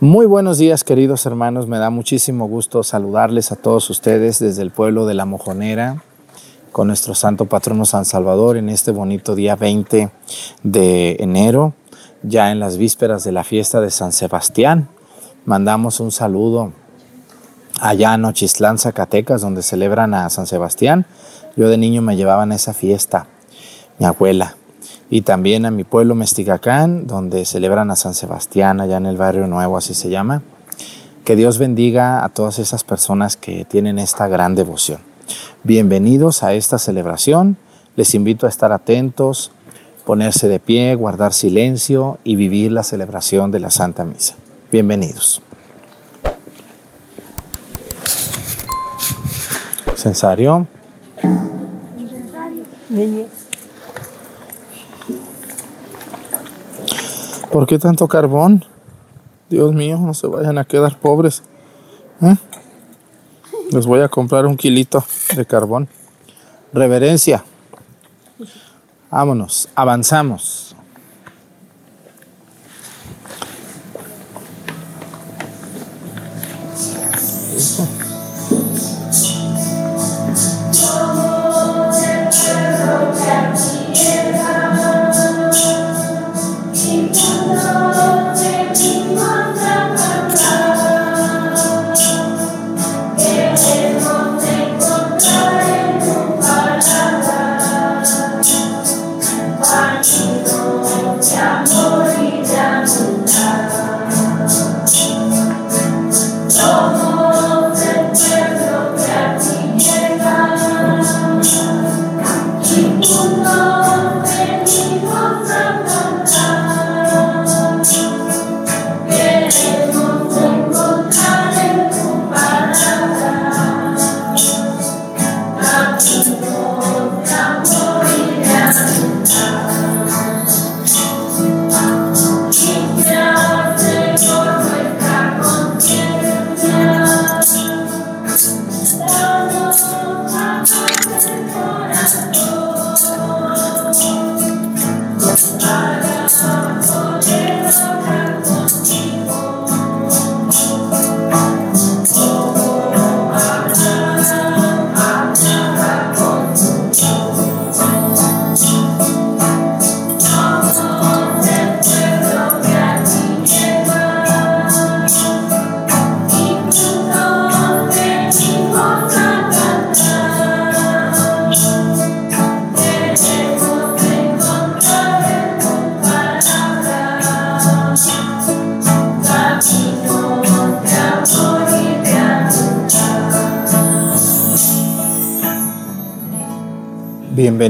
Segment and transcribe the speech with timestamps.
[0.00, 4.70] Muy buenos días queridos hermanos, me da muchísimo gusto saludarles a todos ustedes desde el
[4.70, 6.02] pueblo de La Mojonera
[6.70, 10.10] con nuestro santo patrono San Salvador en este bonito día 20
[10.62, 11.72] de enero,
[12.22, 14.90] ya en las vísperas de la fiesta de San Sebastián.
[15.46, 16.74] Mandamos un saludo
[17.80, 21.06] allá en Ochistlán, Zacatecas, donde celebran a San Sebastián.
[21.56, 23.28] Yo de niño me llevaban a esa fiesta,
[23.98, 24.56] mi abuela
[25.10, 29.46] y también a mi pueblo Mestigacán, donde celebran a San Sebastián, allá en el barrio
[29.46, 30.42] nuevo, así se llama.
[31.24, 35.00] Que Dios bendiga a todas esas personas que tienen esta gran devoción.
[35.62, 37.56] Bienvenidos a esta celebración.
[37.96, 39.50] Les invito a estar atentos,
[40.04, 44.34] ponerse de pie, guardar silencio y vivir la celebración de la Santa Misa.
[44.70, 45.42] Bienvenidos.
[49.94, 50.66] Censario.
[57.56, 58.66] ¿Por qué tanto carbón?
[59.48, 61.42] Dios mío, no se vayan a quedar pobres.
[62.20, 62.36] ¿Eh?
[63.72, 65.02] Les voy a comprar un kilito
[65.34, 65.88] de carbón.
[66.74, 67.42] Reverencia.
[69.10, 70.65] Vámonos, avanzamos.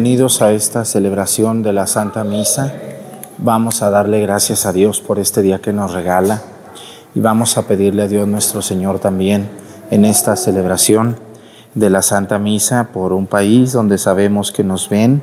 [0.06, 2.72] Bienvenidos a esta celebración de la Santa Misa.
[3.38, 6.42] Vamos a darle gracias a Dios por este día que nos regala
[7.12, 9.48] y vamos a pedirle a Dios nuestro Señor también
[9.90, 11.16] en esta celebración
[11.74, 15.22] de la Santa Misa por un país donde sabemos que nos ven.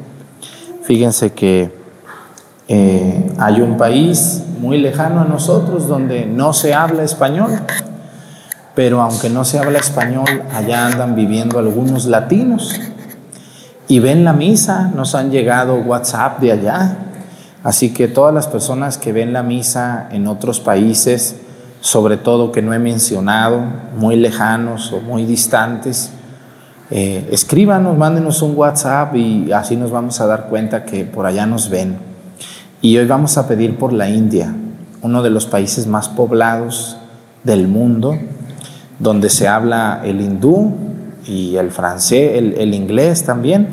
[0.81, 1.71] Fíjense que
[2.67, 7.51] eh, hay un país muy lejano a nosotros donde no se habla español,
[8.75, 12.81] pero aunque no se habla español, allá andan viviendo algunos latinos
[13.93, 16.97] y ven la misa, nos han llegado WhatsApp de allá.
[17.63, 21.35] Así que todas las personas que ven la misa en otros países,
[21.79, 23.61] sobre todo que no he mencionado,
[23.95, 26.09] muy lejanos o muy distantes,
[26.89, 31.45] eh, escríbanos, mándenos un WhatsApp y así nos vamos a dar cuenta que por allá
[31.45, 31.95] nos ven.
[32.81, 34.55] Y hoy vamos a pedir por la India,
[35.03, 36.97] uno de los países más poblados
[37.43, 38.17] del mundo,
[38.97, 40.92] donde se habla el hindú,
[41.25, 43.67] y el francés, el, inglés también.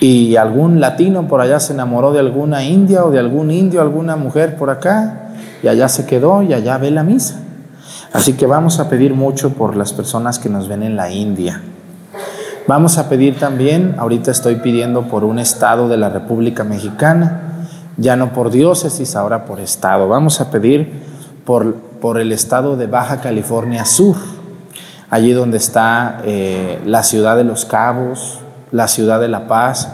[0.00, 4.16] Y algún latino por allá se enamoró de alguna india o de algún indio, alguna
[4.16, 5.32] mujer por acá,
[5.62, 7.40] y allá se quedó y allá ve la misa.
[8.12, 11.62] Así que vamos a pedir mucho por las personas que nos ven en la India.
[12.66, 17.66] Vamos a pedir también, ahorita estoy pidiendo por un estado de la República Mexicana,
[17.96, 20.08] ya no por diócesis, ahora por estado.
[20.08, 20.90] Vamos a pedir
[21.44, 24.16] por, por el estado de Baja California Sur
[25.10, 28.38] allí donde está eh, la ciudad de los cabos,
[28.70, 29.88] la ciudad de La Paz,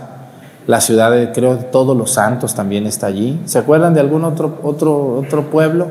[0.67, 3.41] la ciudad de, creo, Todos los Santos también está allí.
[3.47, 5.89] ¿Se acuerdan de algún otro, otro, otro pueblo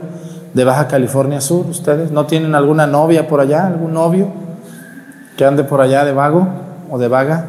[0.54, 2.12] de Baja California Sur ustedes?
[2.12, 4.27] ¿No tienen alguna novia por allá, algún novio
[5.38, 6.48] que ande por allá de vago
[6.92, 7.45] o de vaga?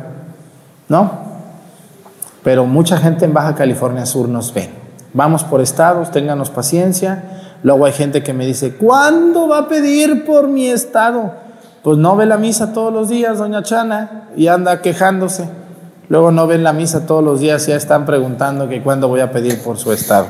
[0.88, 1.26] ¿No?
[2.42, 4.70] Pero mucha gente en Baja California Sur nos ve.
[5.12, 7.24] Vamos por estados, ténganos paciencia.
[7.62, 11.45] Luego hay gente que me dice, ¿cuándo va a pedir por mi estado?
[11.86, 15.48] Pues no ve la misa todos los días, doña Chana, y anda quejándose.
[16.08, 19.30] Luego no ven la misa todos los días ya están preguntando que cuándo voy a
[19.30, 20.26] pedir por su estado.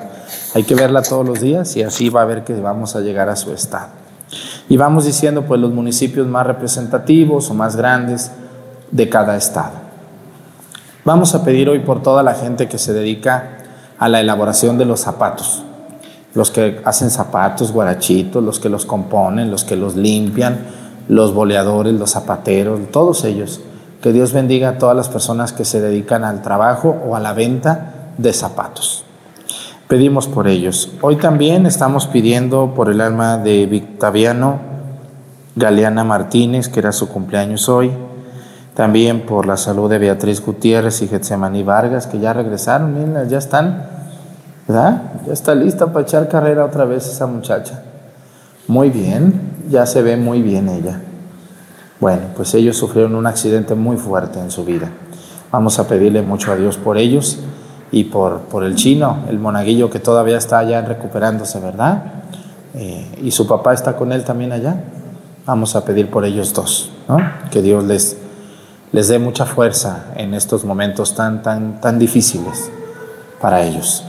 [0.54, 3.30] Hay que verla todos los días y así va a ver que vamos a llegar
[3.30, 3.86] a su estado.
[4.68, 8.30] Y vamos diciendo pues los municipios más representativos o más grandes
[8.90, 9.72] de cada estado.
[11.06, 13.60] Vamos a pedir hoy por toda la gente que se dedica
[13.98, 15.62] a la elaboración de los zapatos.
[16.34, 21.94] Los que hacen zapatos, guarachitos, los que los componen, los que los limpian, los boleadores,
[21.94, 23.60] los zapateros, todos ellos.
[24.00, 27.32] Que Dios bendiga a todas las personas que se dedican al trabajo o a la
[27.32, 29.04] venta de zapatos.
[29.88, 30.90] Pedimos por ellos.
[31.00, 34.58] Hoy también estamos pidiendo por el alma de Victaviano
[35.54, 37.92] Galeana Martínez, que era su cumpleaños hoy.
[38.74, 43.86] También por la salud de Beatriz Gutiérrez y Getsemaní Vargas, que ya regresaron, ya están,
[44.68, 45.02] ¿verdad?
[45.26, 47.82] Ya está lista para echar carrera otra vez esa muchacha.
[48.68, 49.40] Muy bien,
[49.70, 51.00] ya se ve muy bien ella.
[52.00, 54.90] Bueno, pues ellos sufrieron un accidente muy fuerte en su vida.
[55.52, 57.38] Vamos a pedirle mucho a Dios por ellos
[57.92, 62.02] y por, por el chino, el monaguillo que todavía está allá recuperándose, ¿verdad?
[62.74, 64.76] Eh, y su papá está con él también allá.
[65.46, 67.18] Vamos a pedir por ellos dos, ¿no?
[67.50, 68.18] Que Dios les,
[68.92, 72.70] les dé mucha fuerza en estos momentos tan, tan, tan difíciles
[73.40, 74.04] para ellos.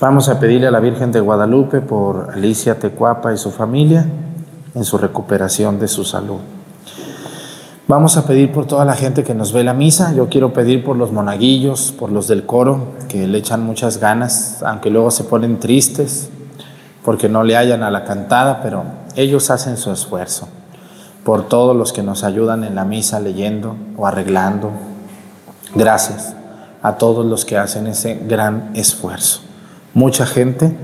[0.00, 4.04] Vamos a pedirle a la Virgen de Guadalupe por Alicia Tecuapa y su familia
[4.74, 6.40] en su recuperación de su salud.
[7.86, 10.12] Vamos a pedir por toda la gente que nos ve la misa.
[10.12, 14.64] Yo quiero pedir por los monaguillos, por los del coro, que le echan muchas ganas,
[14.64, 16.28] aunque luego se ponen tristes
[17.04, 18.82] porque no le hallan a la cantada, pero
[19.14, 20.48] ellos hacen su esfuerzo.
[21.22, 24.72] Por todos los que nos ayudan en la misa leyendo o arreglando.
[25.72, 26.34] Gracias
[26.82, 29.43] a todos los que hacen ese gran esfuerzo.
[29.94, 30.76] Mucha gente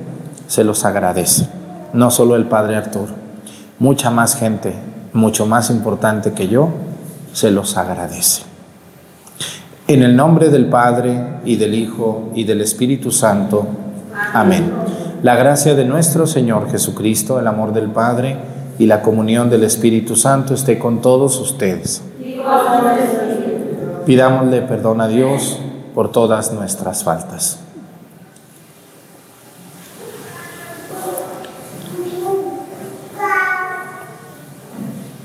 [0.47, 1.49] se los agradece,
[1.93, 3.13] no solo el Padre Arturo,
[3.81, 4.73] mucha más gente,
[5.13, 6.69] mucho más importante que yo,
[7.33, 8.43] se los agradece.
[9.89, 13.67] En el nombre del Padre y del Hijo y del Espíritu Santo.
[14.33, 14.71] Amén.
[15.25, 18.37] La gracia de nuestro Señor Jesucristo, el amor del Padre
[18.79, 22.01] y la comunión del Espíritu Santo esté con todos ustedes.
[24.07, 25.59] Pidámosle perdón a Dios
[25.97, 27.59] por todas nuestras faltas.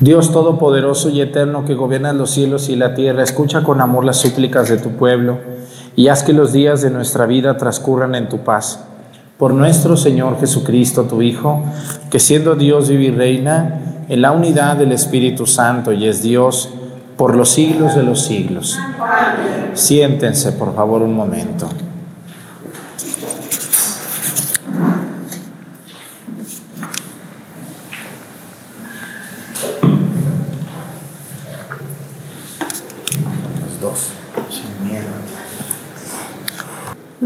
[0.00, 4.16] Dios Todopoderoso y Eterno que gobierna los cielos y la tierra, escucha con amor las
[4.16, 5.38] súplicas de tu pueblo
[5.94, 8.84] y haz que los días de nuestra vida transcurran en tu paz.
[9.36, 11.62] Por nuestro Señor Jesucristo, tu Hijo,
[12.10, 16.70] que siendo Dios vive y reina en la unidad del Espíritu Santo y es Dios
[17.18, 18.78] por los siglos de los siglos.
[19.74, 21.68] Siéntense, por favor, un momento.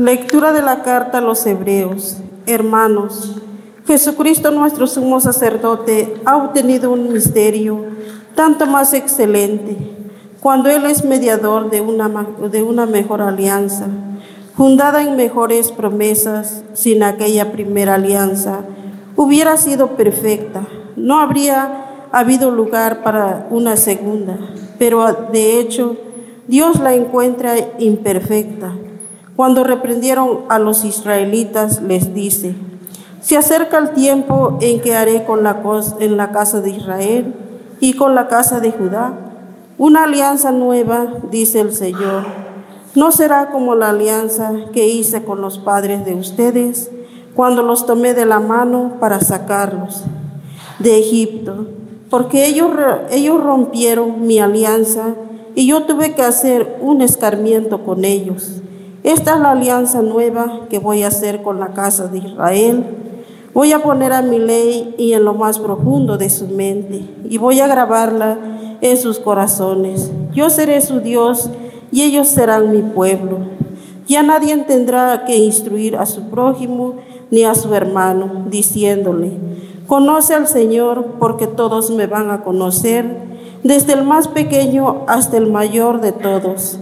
[0.04, 2.18] Lectura de la carta a los Hebreos.
[2.44, 3.40] Hermanos,
[3.86, 7.86] Jesucristo nuestro sumo sacerdote ha obtenido un misterio
[8.34, 9.74] tanto más excelente
[10.40, 12.10] cuando Él es mediador de una,
[12.52, 13.86] de una mejor alianza,
[14.54, 18.58] fundada en mejores promesas, sin aquella primera alianza,
[19.16, 20.66] hubiera sido perfecta.
[20.96, 24.36] No habría habido lugar para una segunda,
[24.78, 25.96] pero de hecho
[26.46, 28.83] Dios la encuentra imperfecta.
[29.36, 32.54] Cuando reprendieron a los israelitas, les dice,
[33.20, 35.60] se acerca el tiempo en que haré con la,
[35.98, 37.34] en la casa de Israel
[37.80, 39.14] y con la casa de Judá
[39.76, 42.24] una alianza nueva, dice el Señor.
[42.94, 46.90] No será como la alianza que hice con los padres de ustedes
[47.34, 50.04] cuando los tomé de la mano para sacarlos
[50.78, 51.66] de Egipto,
[52.08, 52.70] porque ellos,
[53.10, 55.14] ellos rompieron mi alianza
[55.56, 58.60] y yo tuve que hacer un escarmiento con ellos.
[59.04, 62.86] Esta es la alianza nueva que voy a hacer con la casa de Israel.
[63.52, 67.36] Voy a poner a mi ley y en lo más profundo de su mente y
[67.36, 68.38] voy a grabarla
[68.80, 70.10] en sus corazones.
[70.32, 71.50] Yo seré su Dios
[71.92, 73.40] y ellos serán mi pueblo.
[74.06, 76.94] Ya nadie tendrá que instruir a su prójimo
[77.30, 79.32] ni a su hermano, diciéndole,
[79.86, 83.04] conoce al Señor porque todos me van a conocer,
[83.64, 86.78] desde el más pequeño hasta el mayor de todos.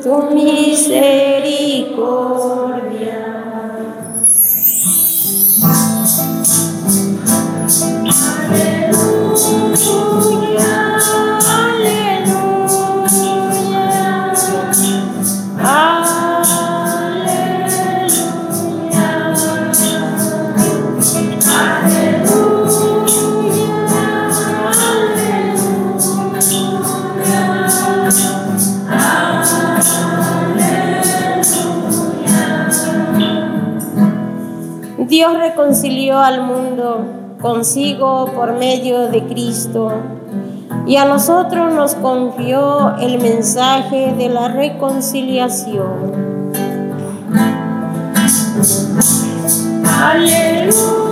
[0.00, 1.22] Tu misericordia.
[8.48, 9.21] Aleluya,
[35.12, 37.11] Dios reconcilió al mundo
[37.42, 39.92] consigo por medio de Cristo
[40.86, 46.22] y a nosotros nos confió el mensaje de la reconciliación.
[50.00, 51.11] Aleluya,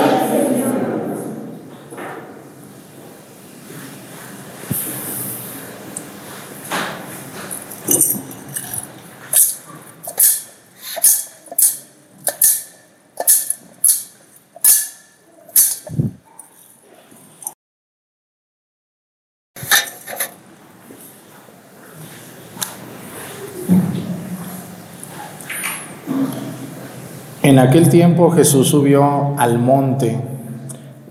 [27.51, 30.17] En aquel tiempo Jesús subió al monte,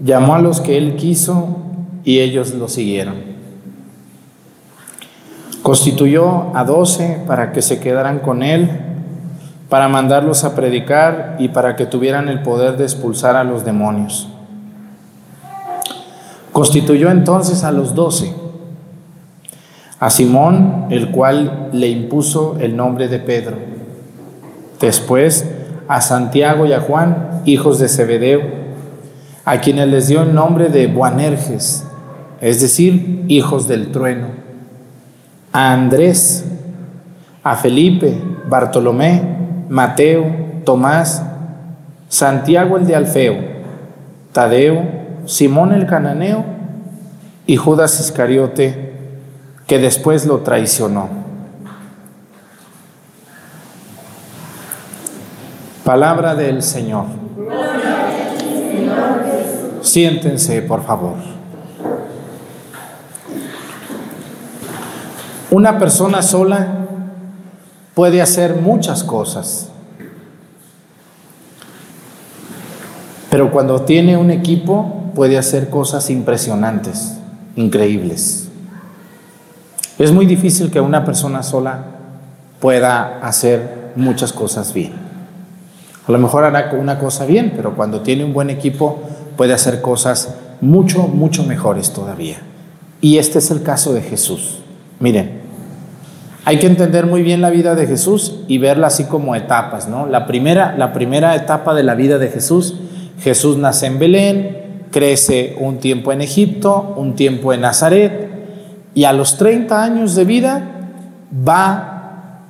[0.02, 1.58] llamó a los que él quiso
[2.02, 3.16] y ellos lo siguieron.
[5.62, 8.70] Constituyó a doce para que se quedaran con él,
[9.68, 14.26] para mandarlos a predicar y para que tuvieran el poder de expulsar a los demonios.
[16.52, 18.34] Constituyó entonces a los doce,
[19.98, 23.58] a Simón, el cual le impuso el nombre de Pedro.
[24.80, 25.44] Después,
[25.90, 28.42] a Santiago y a Juan, hijos de Zebedeo,
[29.44, 31.84] a quienes les dio el nombre de Boanerges,
[32.40, 34.28] es decir, hijos del trueno,
[35.52, 36.44] a Andrés,
[37.42, 38.16] a Felipe,
[38.46, 39.20] Bartolomé,
[39.68, 40.26] Mateo,
[40.64, 41.24] Tomás,
[42.08, 43.36] Santiago el de Alfeo,
[44.30, 44.84] Tadeo,
[45.26, 46.44] Simón el cananeo
[47.48, 48.92] y Judas Iscariote,
[49.66, 51.29] que después lo traicionó.
[55.90, 57.06] Palabra del Señor.
[59.82, 61.16] Siéntense, por favor.
[65.50, 66.86] Una persona sola
[67.92, 69.68] puede hacer muchas cosas,
[73.28, 77.18] pero cuando tiene un equipo puede hacer cosas impresionantes,
[77.56, 78.48] increíbles.
[79.98, 81.84] Es muy difícil que una persona sola
[82.60, 84.99] pueda hacer muchas cosas bien.
[86.06, 89.00] A lo mejor hará una cosa bien, pero cuando tiene un buen equipo
[89.36, 92.38] puede hacer cosas mucho, mucho mejores todavía.
[93.00, 94.58] Y este es el caso de Jesús.
[94.98, 95.40] Miren,
[96.44, 100.06] hay que entender muy bien la vida de Jesús y verla así como etapas, ¿no?
[100.06, 102.76] La primera, la primera etapa de la vida de Jesús,
[103.20, 104.56] Jesús nace en Belén,
[104.90, 108.30] crece un tiempo en Egipto, un tiempo en Nazaret,
[108.94, 110.62] y a los 30 años de vida
[111.46, 112.40] va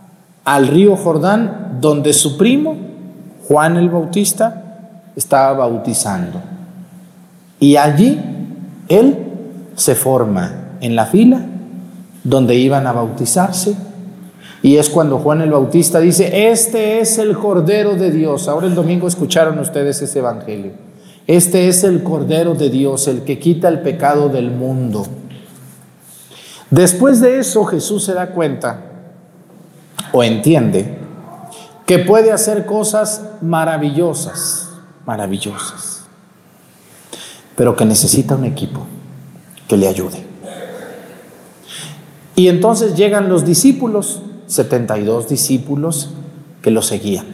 [0.44, 2.89] al río Jordán, donde su primo
[3.50, 4.62] Juan el Bautista
[5.16, 6.40] estaba bautizando.
[7.58, 8.16] Y allí
[8.88, 9.18] él
[9.74, 11.40] se forma en la fila
[12.22, 13.74] donde iban a bautizarse.
[14.62, 18.46] Y es cuando Juan el Bautista dice, este es el Cordero de Dios.
[18.46, 20.70] Ahora el domingo escucharon ustedes ese Evangelio.
[21.26, 25.04] Este es el Cordero de Dios, el que quita el pecado del mundo.
[26.70, 28.78] Después de eso Jesús se da cuenta
[30.12, 30.99] o entiende
[31.90, 34.68] que puede hacer cosas maravillosas,
[35.07, 36.05] maravillosas,
[37.57, 38.87] pero que necesita un equipo
[39.66, 40.24] que le ayude.
[42.37, 46.11] Y entonces llegan los discípulos, 72 discípulos
[46.62, 47.26] que lo seguían.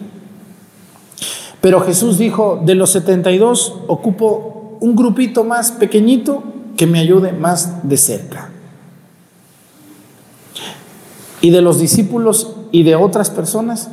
[1.60, 6.42] Pero Jesús dijo, de los 72 ocupo un grupito más pequeñito
[6.78, 8.48] que me ayude más de cerca.
[11.42, 13.90] Y de los discípulos y de otras personas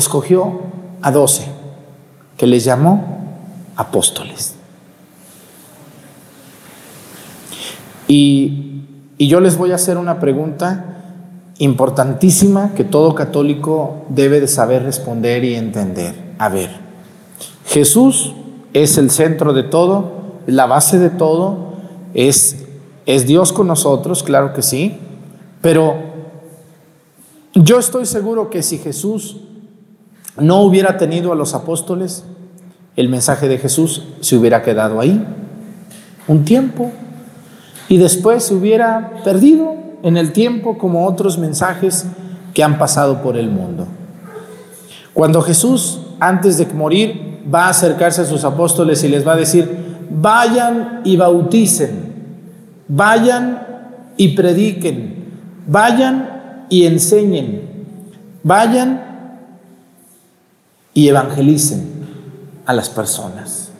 [0.00, 0.60] escogió
[1.00, 1.46] a doce,
[2.36, 3.20] que les llamó
[3.76, 4.56] apóstoles.
[8.08, 8.82] Y,
[9.16, 10.90] y yo les voy a hacer una pregunta
[11.58, 16.14] importantísima que todo católico debe de saber responder y entender.
[16.38, 16.70] A ver,
[17.66, 18.32] Jesús
[18.72, 21.74] es el centro de todo, la base de todo,
[22.14, 22.64] es,
[23.06, 24.98] es Dios con nosotros, claro que sí,
[25.60, 25.96] pero
[27.54, 29.36] yo estoy seguro que si Jesús
[30.40, 32.24] no hubiera tenido a los apóstoles,
[32.96, 35.24] el mensaje de Jesús se hubiera quedado ahí
[36.28, 36.92] un tiempo
[37.88, 42.06] y después se hubiera perdido en el tiempo como otros mensajes
[42.54, 43.86] que han pasado por el mundo.
[45.12, 49.36] Cuando Jesús, antes de morir, va a acercarse a sus apóstoles y les va a
[49.36, 49.68] decir,
[50.08, 52.12] vayan y bauticen,
[52.86, 53.66] vayan
[54.16, 55.24] y prediquen,
[55.66, 57.62] vayan y enseñen,
[58.44, 59.09] vayan
[60.94, 61.88] y evangelicen
[62.66, 63.70] a las personas.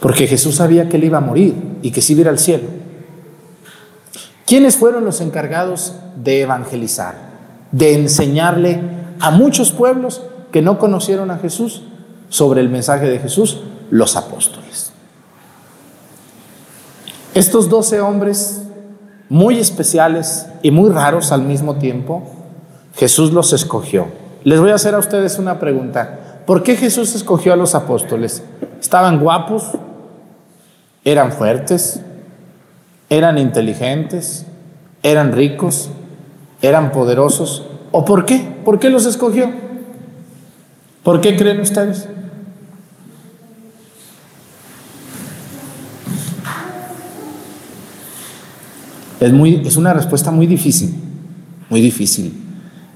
[0.00, 2.64] Porque Jesús sabía que él iba a morir y que se iba al cielo.
[4.46, 7.14] ¿Quiénes fueron los encargados de evangelizar?
[7.70, 8.80] De enseñarle
[9.20, 11.84] a muchos pueblos que no conocieron a Jesús
[12.28, 13.60] sobre el mensaje de Jesús,
[13.90, 14.92] los apóstoles.
[17.34, 18.62] Estos doce hombres
[19.28, 22.22] muy especiales y muy raros al mismo tiempo,
[22.94, 24.21] Jesús los escogió.
[24.44, 26.42] Les voy a hacer a ustedes una pregunta.
[26.46, 28.42] ¿Por qué Jesús escogió a los apóstoles?
[28.80, 29.70] ¿Estaban guapos?
[31.04, 32.00] ¿Eran fuertes?
[33.08, 34.46] ¿Eran inteligentes?
[35.02, 35.90] ¿Eran ricos?
[36.60, 37.66] ¿Eran poderosos?
[37.92, 38.38] ¿O por qué?
[38.64, 39.50] ¿Por qué los escogió?
[41.02, 42.08] ¿Por qué creen ustedes?
[49.20, 50.94] Es, muy, es una respuesta muy difícil,
[51.70, 52.34] muy difícil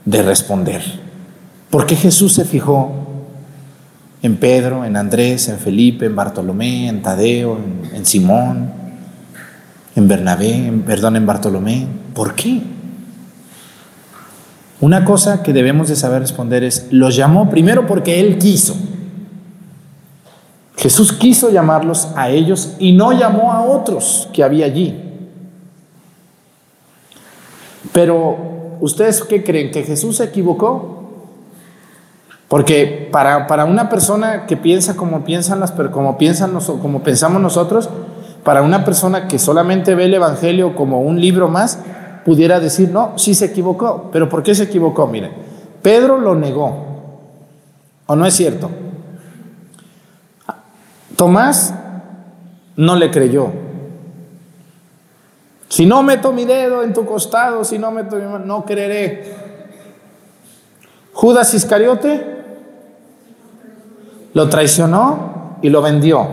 [0.04, 1.05] de responder.
[1.70, 2.92] ¿Por qué Jesús se fijó
[4.22, 7.58] en Pedro, en Andrés, en Felipe, en Bartolomé, en Tadeo,
[7.92, 8.70] en, Simón,
[9.94, 11.86] en Bernabé, en, perdón, en Bartolomé?
[12.14, 12.60] ¿Por qué?
[14.80, 18.76] Una cosa que debemos de saber responder es, los llamó primero porque Él quiso.
[20.76, 24.94] Jesús quiso llamarlos a ellos y no llamó a otros que había allí.
[27.92, 29.70] Pero, ¿ustedes qué creen?
[29.70, 30.95] ¿Que Jesús se equivocó?
[32.48, 37.90] Porque para, para una persona que piensa como piensan las como piensan como pensamos nosotros,
[38.44, 41.80] para una persona que solamente ve el Evangelio como un libro más,
[42.24, 44.08] pudiera decir, no, sí se equivocó.
[44.12, 45.08] ¿Pero por qué se equivocó?
[45.08, 45.32] Miren,
[45.82, 46.84] Pedro lo negó.
[48.06, 48.70] ¿O no es cierto?
[51.16, 51.74] Tomás
[52.76, 53.50] no le creyó.
[55.68, 59.34] Si no meto mi dedo en tu costado, si no meto mi mano, no creeré.
[61.12, 62.35] Judas Iscariote
[64.36, 66.28] lo traicionó y lo vendió.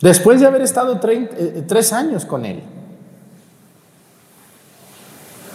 [0.00, 2.64] Después de haber estado eh, tres años con él.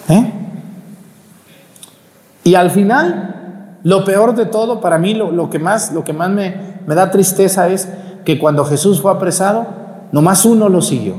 [0.08, 0.32] ¿Eh?
[2.46, 6.30] Y al final, lo peor de todo, para mí lo, que más, lo que más
[6.30, 6.56] me,
[6.88, 7.90] me da tristeza es
[8.24, 9.68] que cuando Jesús fue apresado,
[10.14, 11.16] nomás uno lo siguió.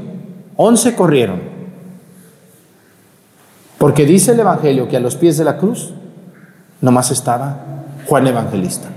[0.57, 1.43] Once corrieron.
[3.77, 5.93] Porque dice el Evangelio que a los pies de la cruz
[6.81, 7.59] nomás estaba
[8.07, 8.88] Juan Evangelista.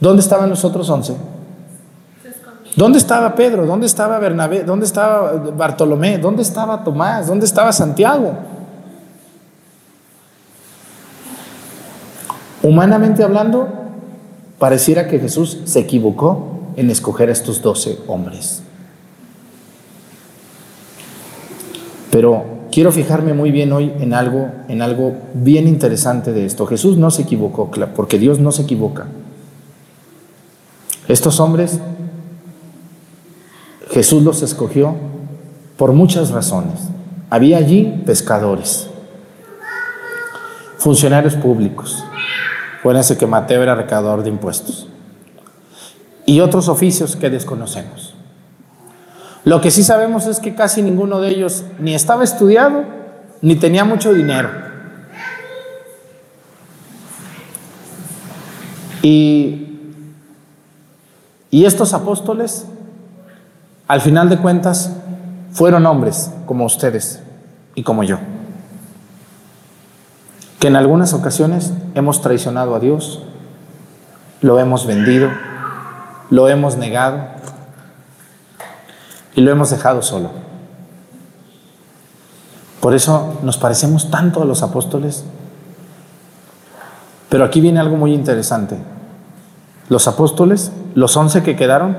[0.00, 1.14] ¿Dónde estaban los otros once?
[2.74, 3.66] ¿Dónde estaba Pedro?
[3.66, 4.64] ¿Dónde estaba Bernabé?
[4.64, 6.18] ¿Dónde estaba Bartolomé?
[6.18, 7.26] ¿Dónde estaba Tomás?
[7.26, 8.32] ¿Dónde estaba Santiago?
[12.62, 13.68] Humanamente hablando,
[14.58, 18.62] pareciera que Jesús se equivocó en escoger a estos doce hombres.
[22.10, 26.66] Pero quiero fijarme muy bien hoy en algo, en algo bien interesante de esto.
[26.66, 29.06] Jesús no se equivocó, porque Dios no se equivoca.
[31.10, 31.80] Estos hombres,
[33.90, 34.94] Jesús los escogió
[35.76, 36.82] por muchas razones.
[37.30, 38.88] Había allí pescadores,
[40.78, 42.04] funcionarios públicos.
[42.78, 44.86] Acuérdense que Mateo era recaudador de impuestos.
[46.26, 48.14] Y otros oficios que desconocemos.
[49.42, 52.84] Lo que sí sabemos es que casi ninguno de ellos ni estaba estudiado
[53.42, 54.48] ni tenía mucho dinero.
[59.02, 59.59] Y
[61.50, 62.66] y estos apóstoles,
[63.88, 64.92] al final de cuentas,
[65.52, 67.20] fueron hombres como ustedes
[67.74, 68.18] y como yo,
[70.58, 73.22] que en algunas ocasiones hemos traicionado a Dios,
[74.40, 75.30] lo hemos vendido,
[76.30, 77.18] lo hemos negado
[79.34, 80.30] y lo hemos dejado solo.
[82.80, 85.24] Por eso nos parecemos tanto a los apóstoles.
[87.28, 88.76] Pero aquí viene algo muy interesante.
[89.88, 91.96] Los apóstoles los once que quedaron,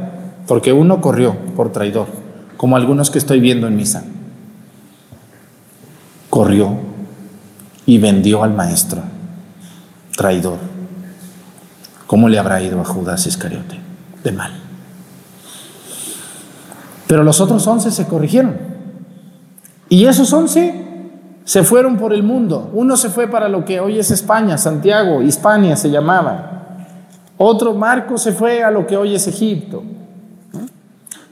[0.48, 2.08] porque uno corrió por traidor,
[2.58, 4.04] como algunos que estoy viendo en misa.
[6.30, 6.78] Corrió
[7.86, 9.02] y vendió al maestro,
[10.16, 10.58] traidor.
[12.08, 13.80] ¿Cómo le habrá ido a Judas Iscariote?
[14.24, 14.52] De mal.
[17.08, 18.56] Pero los otros once se corrigieron.
[19.90, 20.92] Y esos once
[21.44, 22.70] se fueron por el mundo.
[22.74, 26.61] Uno se fue para lo que hoy es España, Santiago, Hispania se llamaba.
[27.44, 29.82] Otro Marco se fue a lo que hoy es Egipto.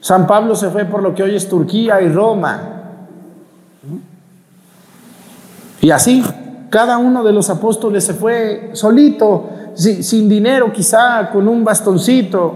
[0.01, 2.61] San Pablo se fue por lo que hoy es Turquía y Roma.
[5.81, 6.23] Y así,
[6.71, 12.55] cada uno de los apóstoles se fue solito, sin dinero quizá, con un bastoncito,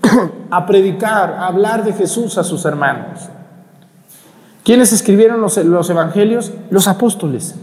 [0.50, 3.28] a predicar, a hablar de Jesús a sus hermanos.
[4.64, 6.50] ¿Quiénes escribieron los, evangelios?
[6.70, 7.56] Los apóstoles.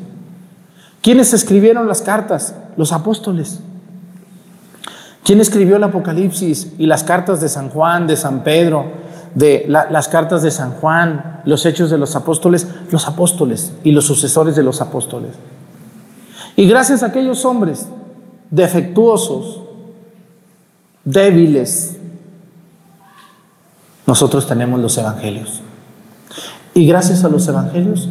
[1.01, 2.53] ¿Quiénes escribieron las cartas?
[2.75, 3.61] Los apóstoles.
[5.27, 8.85] ¿Quién escribió el Apocalipsis y las cartas de San Juan, de San Pedro,
[9.35, 12.65] de las cartas de San Juan, los hechos de los apóstoles?
[12.91, 15.31] Los apóstoles y los sucesores de los apóstoles.
[16.55, 17.87] Y gracias a aquellos hombres
[18.51, 19.63] defectuosos,
[21.03, 21.97] débiles,
[24.05, 25.59] nosotros tenemos los evangelios.
[26.73, 28.07] Y gracias a los evangelios,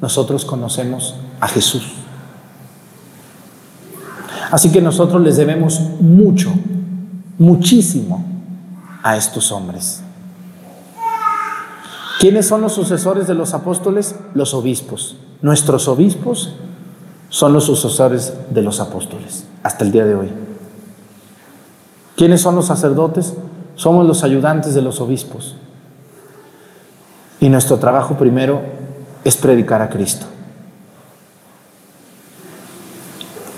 [0.00, 1.99] nosotros conocemos a Jesús.
[4.50, 6.52] Así que nosotros les debemos mucho,
[7.38, 8.24] muchísimo
[9.02, 10.02] a estos hombres.
[12.18, 14.14] ¿Quiénes son los sucesores de los apóstoles?
[14.34, 15.16] Los obispos.
[15.40, 16.52] Nuestros obispos
[17.30, 20.30] son los sucesores de los apóstoles hasta el día de hoy.
[22.16, 23.34] ¿Quiénes son los sacerdotes?
[23.76, 25.56] Somos los ayudantes de los obispos.
[27.40, 28.60] Y nuestro trabajo primero
[29.24, 30.26] es predicar a Cristo.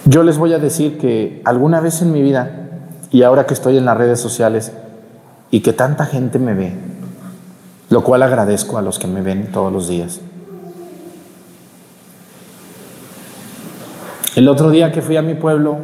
[0.04, 2.62] Yo les voy a decir que alguna vez en mi vida,
[3.12, 4.72] y ahora que estoy en las redes sociales
[5.50, 6.72] y que tanta gente me ve,
[7.90, 10.20] lo cual agradezco a los que me ven todos los días.
[14.34, 15.76] El otro día que fui a mi pueblo,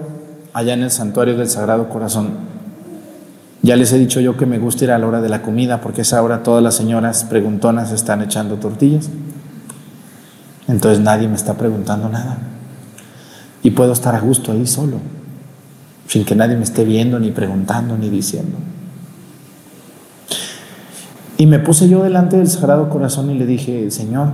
[0.55, 2.31] allá en el santuario del Sagrado Corazón,
[3.61, 5.81] ya les he dicho yo que me gusta ir a la hora de la comida,
[5.83, 9.11] porque esa hora todas las señoras preguntonas están echando tortillas.
[10.67, 12.39] Entonces nadie me está preguntando nada.
[13.69, 14.97] Y puedo estar a gusto ahí solo,
[16.07, 18.57] sin que nadie me esté viendo, ni preguntando, ni diciendo.
[21.37, 24.31] Y me puse yo delante del Sagrado Corazón y le dije, Señor,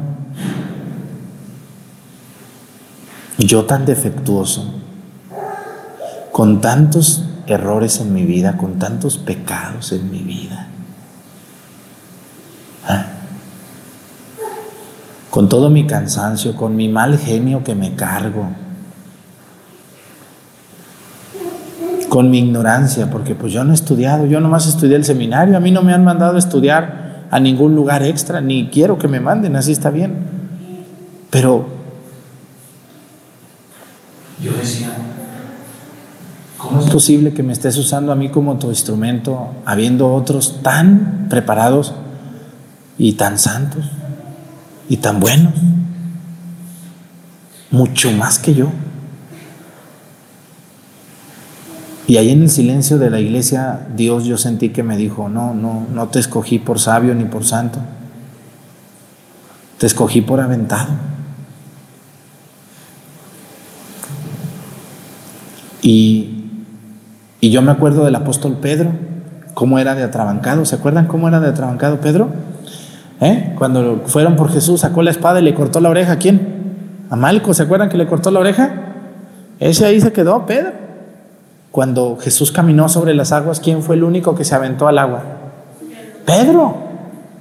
[3.39, 4.73] yo tan defectuoso,
[6.31, 10.69] con tantos errores en mi vida, con tantos pecados en mi vida,
[12.87, 13.07] ¿ah?
[15.29, 18.47] con todo mi cansancio, con mi mal genio que me cargo,
[22.15, 25.61] con mi ignorancia, porque pues yo no he estudiado, yo nomás estudié el seminario, a
[25.61, 29.19] mí no me han mandado a estudiar a ningún lugar extra, ni quiero que me
[29.19, 30.15] manden, así está bien.
[31.31, 31.67] Pero
[34.41, 34.91] yo decía,
[36.57, 41.27] ¿cómo es posible que me estés usando a mí como tu instrumento, habiendo otros tan
[41.29, 41.95] preparados
[42.97, 43.87] y tan santos
[44.89, 45.53] y tan buenos?
[47.73, 48.69] Mucho más que yo.
[52.07, 55.55] Y ahí en el silencio de la iglesia, Dios yo sentí que me dijo, no,
[55.55, 57.79] no, no te escogí por sabio ni por santo,
[59.79, 60.89] te escogí por aventado.
[65.81, 66.51] Y,
[67.41, 68.93] y yo me acuerdo del apóstol Pedro,
[69.55, 72.29] cómo era de atrabancado, ¿se acuerdan cómo era de atrabancado Pedro?
[73.21, 73.55] ¿Eh?
[73.57, 77.07] Cuando fueron por Jesús, sacó la espada y le cortó la oreja, ¿a quién?
[77.09, 78.75] A Malco, ¿se acuerdan que le cortó la oreja?
[79.59, 80.84] Ese ahí se quedó, Pedro.
[81.75, 85.25] Cuando Jesús caminó sobre las aguas, ¿quién fue el único que se aventó al agua?
[86.25, 86.73] Pedro.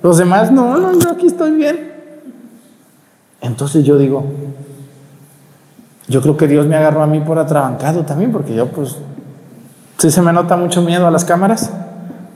[0.02, 1.92] Los demás, no, no, yo aquí estoy bien.
[3.42, 4.26] Entonces yo digo,
[6.08, 8.98] yo creo que Dios me agarró a mí por atrabancado también, porque yo pues,
[10.00, 11.72] si se me nota mucho miedo a las cámaras,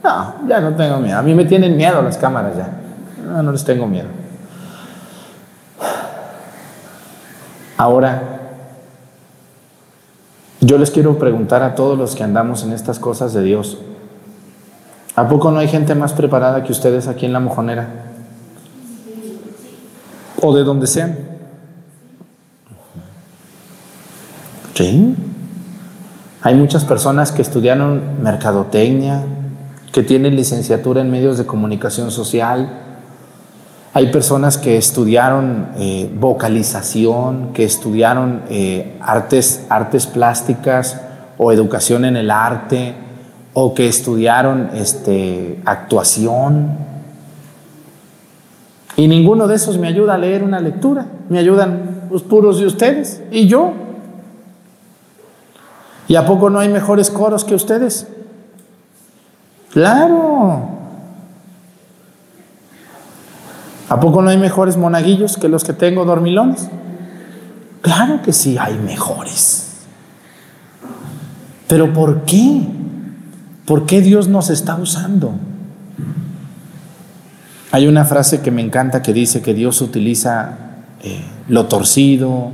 [0.04, 1.18] no, ya no tengo miedo.
[1.18, 2.68] A mí me tienen miedo las cámaras ya.
[3.24, 4.06] No, no les tengo miedo.
[7.76, 8.37] Ahora,
[10.60, 13.78] yo les quiero preguntar a todos los que andamos en estas cosas de Dios,
[15.14, 17.88] ¿a poco no hay gente más preparada que ustedes aquí en la mojonera?
[20.40, 21.16] O de donde sean.
[24.74, 25.14] Sí.
[26.40, 29.24] Hay muchas personas que estudiaron mercadotecnia,
[29.92, 32.87] que tienen licenciatura en medios de comunicación social,
[33.94, 41.00] hay personas que estudiaron eh, vocalización, que estudiaron eh, artes, artes plásticas
[41.38, 42.94] o educación en el arte,
[43.54, 46.76] o que estudiaron este, actuación.
[48.96, 51.06] Y ninguno de esos me ayuda a leer una lectura.
[51.28, 53.72] Me ayudan los puros de ustedes y yo.
[56.08, 58.06] ¿Y a poco no hay mejores coros que ustedes?
[59.72, 60.77] Claro.
[63.88, 66.68] ¿A poco no hay mejores monaguillos que los que tengo dormilones?
[67.80, 69.68] Claro que sí, hay mejores.
[71.66, 72.62] Pero ¿por qué?
[73.64, 75.32] ¿Por qué Dios nos está usando?
[77.70, 80.56] Hay una frase que me encanta que dice que Dios utiliza
[81.02, 82.50] eh, lo torcido,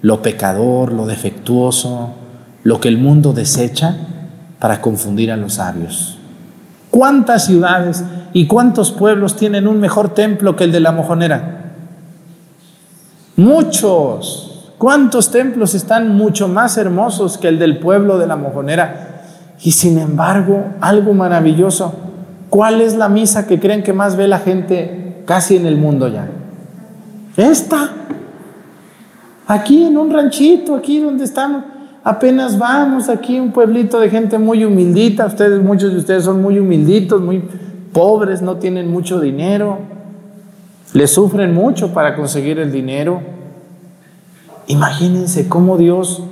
[0.00, 2.14] lo pecador, lo defectuoso,
[2.62, 3.96] lo que el mundo desecha
[4.58, 6.18] para confundir a los sabios.
[6.90, 11.72] ¿Cuántas ciudades y cuántos pueblos tienen un mejor templo que el de la mojonera?
[13.36, 14.72] Muchos.
[14.78, 19.22] ¿Cuántos templos están mucho más hermosos que el del pueblo de la mojonera?
[19.62, 21.94] Y sin embargo, algo maravilloso.
[22.48, 26.08] ¿Cuál es la misa que creen que más ve la gente casi en el mundo
[26.08, 26.28] ya?
[27.36, 27.90] Esta.
[29.46, 31.64] Aquí en un ranchito, aquí donde estamos.
[32.04, 35.26] Apenas vamos aquí, un pueblito de gente muy humildita.
[35.26, 37.42] Ustedes, muchos de ustedes son muy humilditos, muy
[37.92, 39.78] pobres, no tienen mucho dinero.
[40.94, 43.20] le sufren mucho para conseguir el dinero.
[44.68, 46.22] Imagínense cómo Dios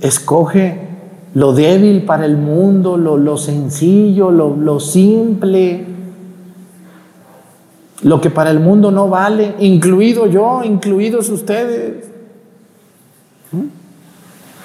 [0.00, 0.92] escoge
[1.34, 5.86] lo débil para el mundo, lo, lo sencillo, lo, lo simple,
[8.02, 12.06] lo que para el mundo no vale, incluido yo, incluidos ustedes.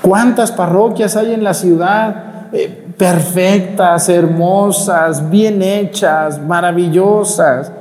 [0.02, 2.48] ¿Cuántas parroquias hay en la ciudad?
[2.54, 7.72] Eh, perfectas, hermosas, bien hechas, maravillosas.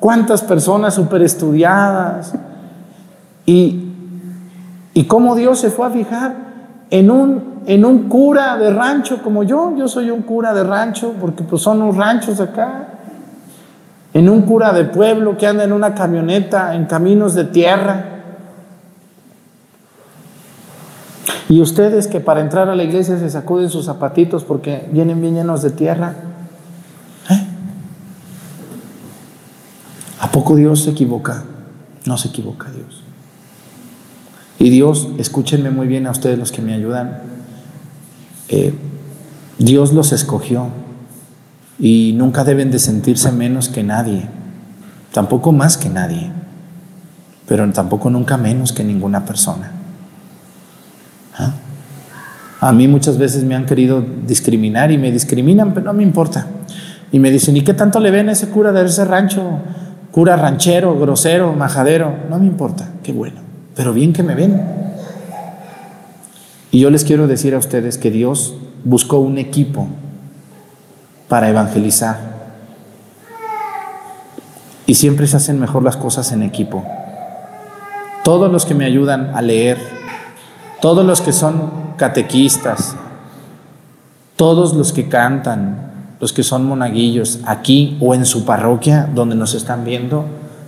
[0.00, 2.34] ¿Cuántas personas super estudiadas?
[3.46, 3.92] Y,
[4.92, 6.34] y cómo Dios se fue a fijar
[6.90, 9.74] en un, en un cura de rancho como yo.
[9.76, 12.88] Yo soy un cura de rancho porque pues son los ranchos acá
[14.14, 18.13] en un cura de pueblo que anda en una camioneta en caminos de tierra.
[21.48, 25.34] Y ustedes que para entrar a la iglesia se sacuden sus zapatitos porque vienen bien
[25.34, 26.14] llenos de tierra.
[27.30, 27.46] ¿Eh?
[30.20, 31.44] ¿A poco Dios se equivoca?
[32.06, 33.02] No se equivoca Dios.
[34.58, 37.20] Y Dios, escúchenme muy bien a ustedes los que me ayudan,
[38.48, 38.74] eh,
[39.58, 40.68] Dios los escogió
[41.78, 44.26] y nunca deben de sentirse menos que nadie,
[45.12, 46.30] tampoco más que nadie,
[47.46, 49.72] pero tampoco nunca menos que ninguna persona.
[52.64, 56.46] A mí muchas veces me han querido discriminar y me discriminan, pero no me importa.
[57.12, 59.42] Y me dicen, ¿y qué tanto le ven a ese cura de ese rancho?
[60.10, 62.14] Cura ranchero, grosero, majadero.
[62.30, 63.42] No me importa, qué bueno.
[63.76, 64.62] Pero bien que me ven.
[66.70, 69.86] Y yo les quiero decir a ustedes que Dios buscó un equipo
[71.28, 72.18] para evangelizar.
[74.86, 76.82] Y siempre se hacen mejor las cosas en equipo.
[78.24, 79.76] Todos los que me ayudan a leer,
[80.84, 82.94] todos los que son catequistas,
[84.36, 89.54] todos los que cantan, los que son monaguillos aquí o en su parroquia donde nos
[89.54, 90.26] están viendo,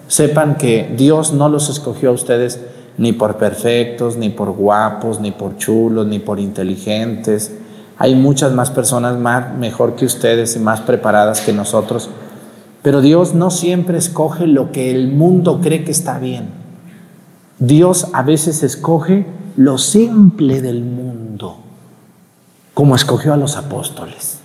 [0.08, 2.62] sepan que Dios no los escogió a ustedes
[2.96, 7.52] ni por perfectos, ni por guapos, ni por chulos, ni por inteligentes,
[7.98, 12.08] hay muchas más personas más mejor que ustedes y más preparadas que nosotros.
[12.80, 16.48] Pero Dios no siempre escoge lo que el mundo cree que está bien.
[17.58, 21.56] Dios a veces escoge lo simple del mundo,
[22.74, 24.40] como escogió a los apóstoles.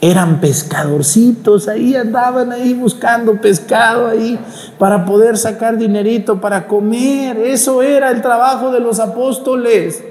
[0.00, 4.38] Eran pescadorcitos, ahí andaban ahí buscando pescado ahí
[4.78, 7.38] para poder sacar dinerito para comer.
[7.38, 10.02] Eso era el trabajo de los apóstoles.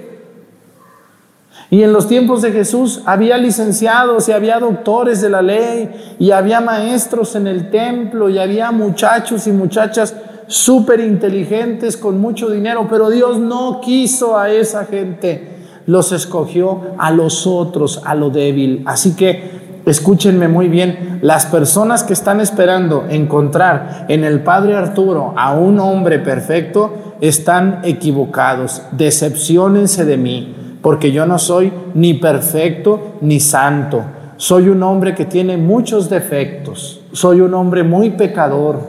[1.70, 6.32] Y en los tiempos de Jesús había licenciados y había doctores de la ley y
[6.32, 10.14] había maestros en el templo y había muchachos y muchachas
[10.52, 15.48] súper inteligentes con mucho dinero, pero Dios no quiso a esa gente,
[15.86, 18.84] los escogió a los otros, a lo débil.
[18.86, 25.34] Así que escúchenme muy bien, las personas que están esperando encontrar en el Padre Arturo
[25.38, 28.82] a un hombre perfecto están equivocados.
[28.92, 34.04] Decepciónense de mí porque yo no soy ni perfecto ni santo.
[34.36, 37.00] Soy un hombre que tiene muchos defectos.
[37.14, 38.82] Soy un hombre muy pecador,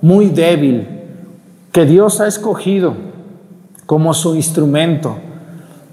[0.00, 0.97] muy débil,
[1.86, 2.94] Dios ha escogido
[3.86, 5.16] como su instrumento.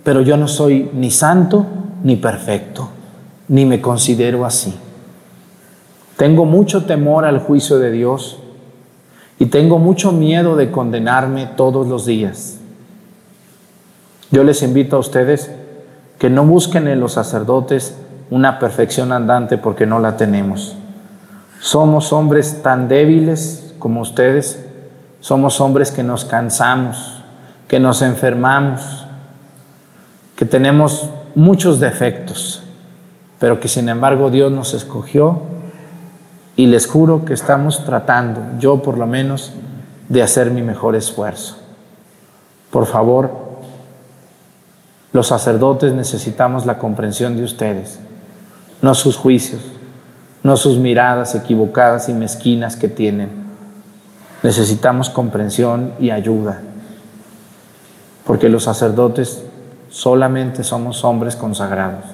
[0.03, 1.65] Pero yo no soy ni santo
[2.03, 2.89] ni perfecto,
[3.47, 4.75] ni me considero así.
[6.15, 8.37] Tengo mucho temor al juicio de Dios
[9.39, 12.59] y tengo mucho miedo de condenarme todos los días.
[14.31, 15.51] Yo les invito a ustedes
[16.19, 17.95] que no busquen en los sacerdotes
[18.29, 20.75] una perfección andante porque no la tenemos.
[21.59, 24.63] Somos hombres tan débiles como ustedes,
[25.25, 27.23] somos hombres que nos cansamos,
[27.67, 29.07] que nos enfermamos,
[30.35, 32.61] que tenemos muchos defectos,
[33.39, 35.41] pero que sin embargo Dios nos escogió
[36.55, 39.51] y les juro que estamos tratando, yo por lo menos,
[40.09, 41.57] de hacer mi mejor esfuerzo.
[42.69, 43.32] Por favor,
[45.11, 47.99] los sacerdotes necesitamos la comprensión de ustedes,
[48.84, 49.63] no sus juicios,
[50.43, 53.44] no sus miradas equivocadas y mezquinas que tienen.
[54.45, 56.61] Necesitamos comprensión y ayuda,
[58.25, 59.43] porque los sacerdotes
[59.89, 62.05] solamente somos hombres consagrados,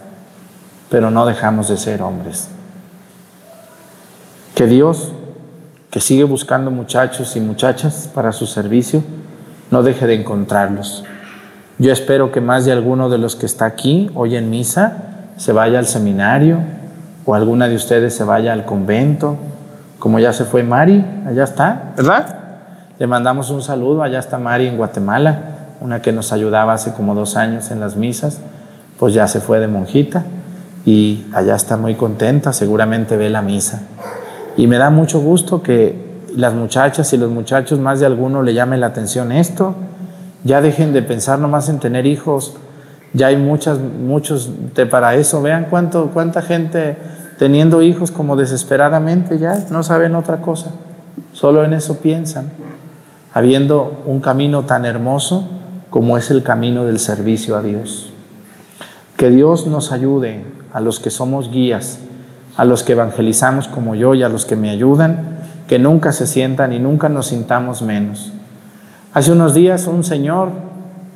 [0.89, 2.47] pero no dejamos de ser hombres.
[4.55, 5.11] Que Dios,
[5.89, 9.03] que sigue buscando muchachos y muchachas para su servicio,
[9.69, 11.03] no deje de encontrarlos
[11.82, 15.51] yo espero que más de alguno de los que está aquí hoy en misa se
[15.51, 16.59] vaya al seminario
[17.25, 19.38] o alguna de ustedes se vaya al convento,
[20.02, 22.36] como ya se fue Mari, allá está, ¿verdad?
[22.97, 27.14] Le mandamos un saludo, allá está Mari en Guatemala, una que nos ayudaba hace como
[27.14, 28.39] dos años en las misas,
[28.97, 30.24] pues ya se fue de monjita
[30.88, 33.84] y allá está muy contenta, seguramente ve la misa.
[34.58, 38.56] Y me da mucho gusto que las muchachas y los muchachos, más de alguno le
[38.56, 39.76] llame la atención esto.
[40.43, 42.56] Ya dejen de pensar nomás en tener hijos.
[43.14, 45.43] Ya hay muchas, muchos de para eso.
[45.43, 46.97] Vean cuánto, cuánta gente
[47.42, 50.74] teniendo hijos como desesperadamente ya no saben otra cosa.
[51.34, 52.52] Solo en eso piensan.
[53.34, 55.50] Habiendo un camino tan hermoso
[55.89, 58.14] como es el camino del servicio a Dios.
[59.18, 61.98] Que Dios nos ayude a los que somos guías,
[62.58, 66.28] a los que evangelizamos como yo y a los que me ayudan, que nunca se
[66.28, 68.32] sientan y nunca nos sintamos menos.
[69.16, 70.50] Hace unos días un señor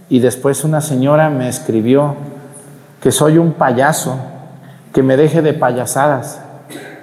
[0.10, 2.16] y después una señora me escribió
[3.00, 4.18] que soy un payaso,
[4.96, 6.40] que me deje de payasadas,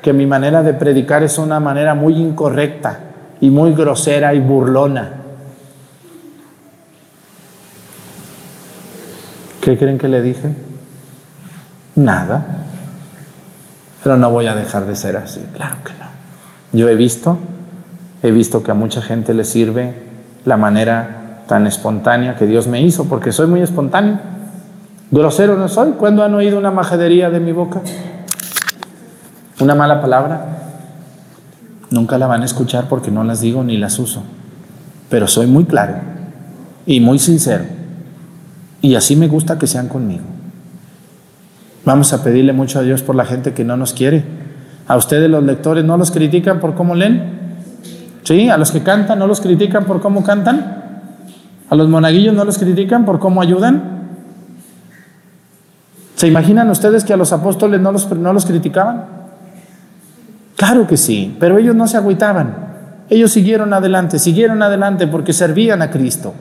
[0.00, 3.00] que mi manera de predicar es una manera muy incorrecta
[3.38, 5.10] y muy grosera y burlona.
[9.60, 10.54] ¿Qué creen que le dije?
[11.94, 12.64] Nada.
[14.02, 16.06] Pero no voy a dejar de ser así, claro que no.
[16.72, 17.36] Yo he visto,
[18.22, 19.92] he visto que a mucha gente le sirve
[20.46, 24.31] la manera tan espontánea que Dios me hizo, porque soy muy espontáneo.
[25.12, 25.90] Grosero no soy.
[25.92, 27.82] ¿Cuándo han oído una majadería de mi boca?
[29.60, 30.46] Una mala palabra.
[31.90, 34.22] Nunca la van a escuchar porque no las digo ni las uso.
[35.10, 35.96] Pero soy muy claro
[36.86, 37.64] y muy sincero.
[38.80, 40.24] Y así me gusta que sean conmigo.
[41.84, 44.24] Vamos a pedirle mucho a Dios por la gente que no nos quiere.
[44.88, 47.22] A ustedes los lectores no los critican por cómo leen.
[48.24, 48.48] ¿Sí?
[48.48, 50.94] A los que cantan no los critican por cómo cantan.
[51.68, 54.01] A los monaguillos no los critican por cómo ayudan.
[56.22, 59.06] ¿Se imaginan ustedes que a los apóstoles no los, no los criticaban?
[60.54, 62.54] Claro que sí, pero ellos no se agüitaban.
[63.10, 66.32] Ellos siguieron adelante, siguieron adelante porque servían a Cristo.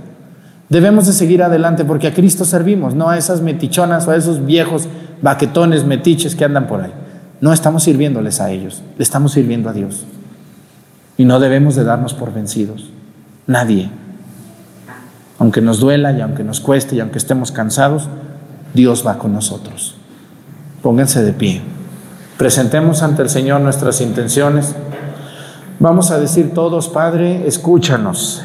[0.69, 4.45] Debemos de seguir adelante porque a Cristo servimos, no a esas metichonas o a esos
[4.45, 4.87] viejos
[5.23, 6.93] baquetones, metiches que andan por ahí.
[7.39, 10.05] No estamos sirviéndoles a ellos, le estamos sirviendo a Dios.
[11.17, 12.91] Y no debemos de darnos por vencidos.
[13.47, 13.89] Nadie.
[15.39, 18.09] Aunque nos duela y aunque nos cueste y aunque estemos cansados,
[18.73, 19.95] Dios va con nosotros.
[20.81, 21.61] Pónganse de pie.
[22.37, 24.75] Presentemos ante el Señor nuestras intenciones.
[25.79, 28.43] Vamos a decir todos, Padre, escúchanos.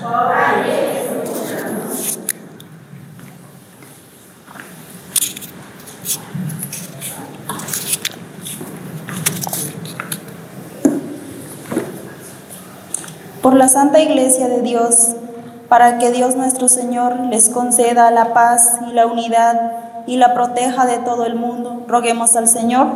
[13.46, 15.14] por la Santa Iglesia de Dios,
[15.68, 20.86] para que Dios nuestro Señor les conceda la paz y la unidad y la proteja
[20.86, 21.82] de todo el mundo.
[21.88, 22.86] Roguemos al Señor.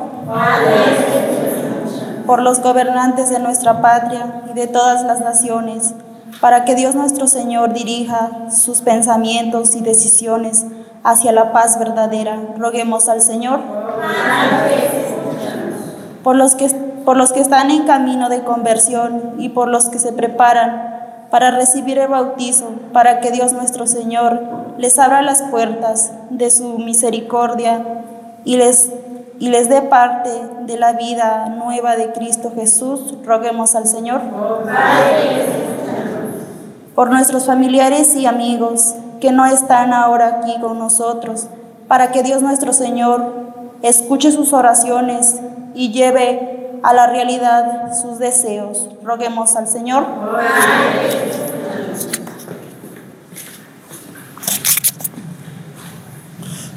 [2.26, 5.94] Por los gobernantes de nuestra patria y de todas las naciones,
[6.40, 10.66] para que Dios nuestro Señor dirija sus pensamientos y decisiones
[11.02, 12.38] hacia la paz verdadera.
[12.56, 13.60] Roguemos al Señor.
[16.22, 16.68] Por los que
[17.04, 20.89] por los que están en camino de conversión y por los que se preparan
[21.30, 24.40] para recibir el bautizo, para que Dios nuestro Señor
[24.78, 27.84] les abra las puertas de su misericordia
[28.44, 28.90] y les,
[29.38, 30.30] y les dé parte
[30.62, 33.14] de la vida nueva de Cristo Jesús.
[33.24, 34.20] Roguemos al Señor.
[36.94, 41.46] Por nuestros familiares y amigos que no están ahora aquí con nosotros,
[41.86, 43.32] para que Dios nuestro Señor
[43.82, 45.40] escuche sus oraciones
[45.74, 46.49] y lleve
[46.82, 48.88] a la realidad sus deseos.
[49.02, 50.06] Roguemos al Señor.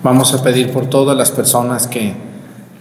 [0.04, 2.14] Vamos a pedir por todas las personas que,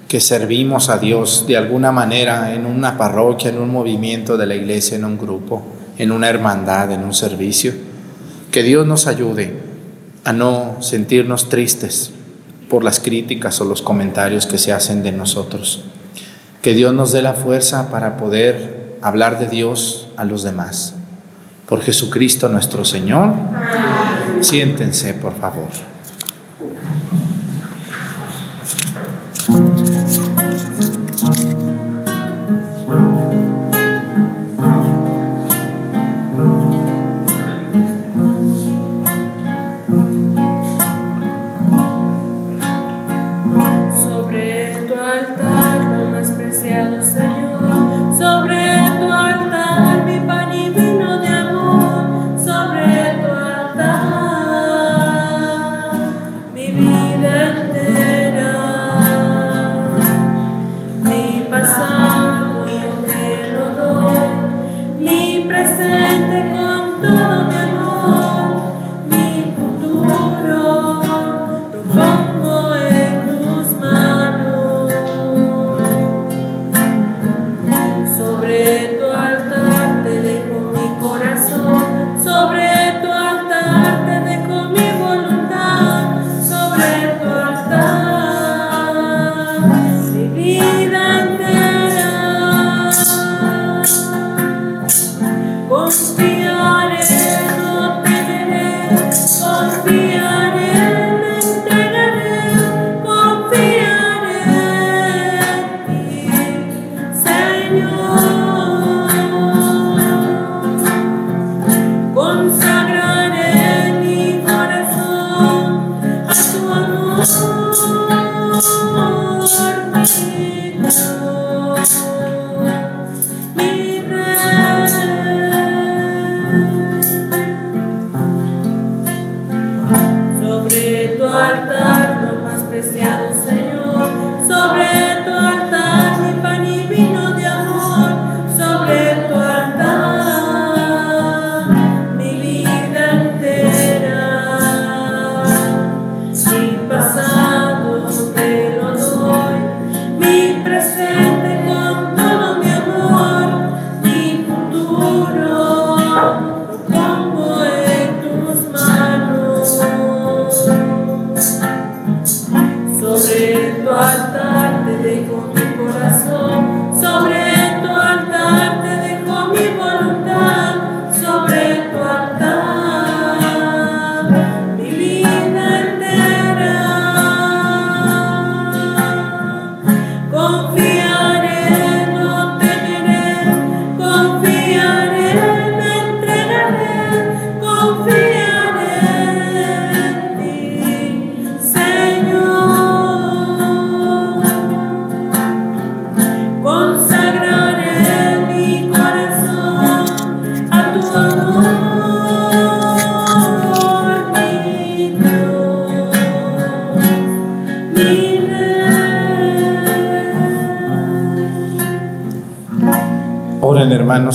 [0.09, 4.57] que servimos a Dios de alguna manera en una parroquia, en un movimiento de la
[4.57, 5.63] iglesia, en un grupo,
[5.99, 7.73] en una hermandad, en un servicio.
[8.51, 9.57] Que Dios nos ayude
[10.25, 12.11] a no sentirnos tristes
[12.69, 15.85] por las críticas o los comentarios que se hacen de nosotros.
[16.63, 20.95] Que Dios nos dé la fuerza para poder hablar de Dios a los demás.
[21.69, 23.35] Por Jesucristo nuestro Señor.
[24.41, 25.69] Siéntense, por favor.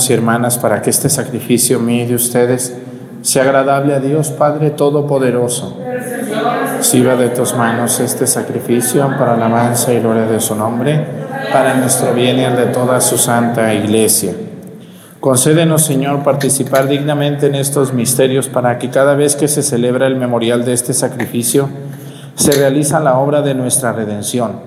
[0.10, 2.74] Y hermanas, para que este sacrificio mío de ustedes
[3.22, 5.78] sea agradable a Dios Padre Todopoderoso.
[6.82, 11.06] Sirva de tus manos este sacrificio para la alabanza y gloria de su nombre,
[11.52, 14.34] para nuestro bien y el de toda su santa iglesia.
[15.20, 20.16] Concédenos, Señor, participar dignamente en estos misterios para que cada vez que se celebra el
[20.16, 21.70] memorial de este sacrificio,
[22.36, 24.66] se realiza la obra de nuestra redención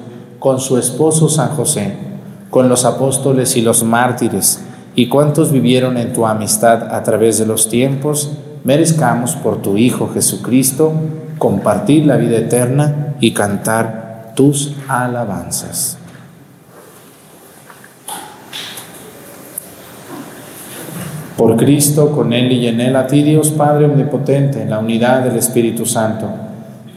[0.41, 1.93] con su esposo San José,
[2.49, 4.59] con los apóstoles y los mártires,
[4.95, 8.31] y cuantos vivieron en tu amistad a través de los tiempos,
[8.63, 10.93] merezcamos por tu Hijo Jesucristo
[11.37, 15.99] compartir la vida eterna y cantar tus alabanzas.
[21.37, 25.21] Por Cristo, con Él y en Él, a ti Dios Padre Omnipotente, en la unidad
[25.21, 26.27] del Espíritu Santo,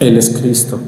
[0.00, 0.80] Es Cristo.